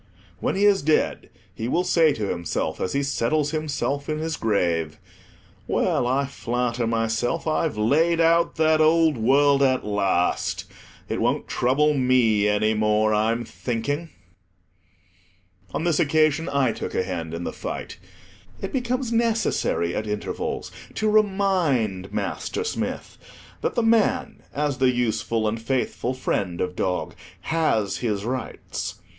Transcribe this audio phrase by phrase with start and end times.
[0.39, 4.35] When he is dead, he will say to himself, as he settles himself in his
[4.35, 10.65] grave—"Well, I flatter myself I've laid out that old world at last.
[11.07, 14.09] It won't trouble me any more, I'm thinking."
[15.71, 17.99] On this occasion, I took a hand in the fight.
[18.59, 23.19] It becomes necessary at intervals to remind Master Smith
[23.61, 28.95] that the man, as the useful and faithful friend of dog, has his rights.